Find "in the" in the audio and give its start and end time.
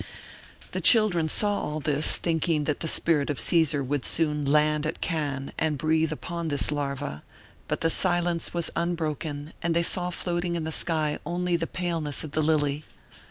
10.55-10.71